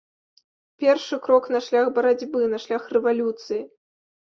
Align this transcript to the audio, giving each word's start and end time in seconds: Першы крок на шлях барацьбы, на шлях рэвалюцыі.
Першы 0.83 1.19
крок 1.29 1.43
на 1.57 1.63
шлях 1.67 1.95
барацьбы, 2.01 2.43
на 2.59 2.65
шлях 2.67 2.93
рэвалюцыі. 2.97 3.61